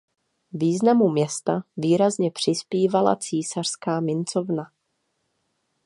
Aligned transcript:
Významu 0.53 1.09
města 1.09 1.63
výrazně 1.77 2.31
přispívala 2.31 3.15
císařská 3.15 3.99
mincovna. 3.99 4.71